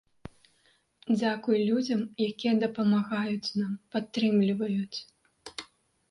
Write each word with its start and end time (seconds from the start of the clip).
Дзякуй 1.19 1.57
людзям, 1.67 1.99
якія 2.29 2.53
дапамагаюць 2.63 3.53
нам, 3.59 3.75
падтрымліваюць. 3.97 4.99